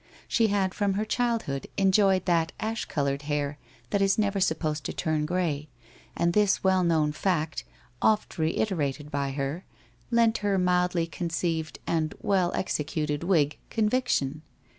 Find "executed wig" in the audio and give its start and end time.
12.55-13.59